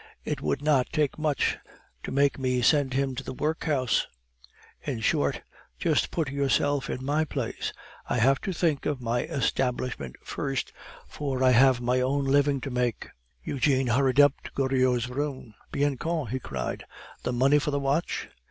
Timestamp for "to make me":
2.01-2.63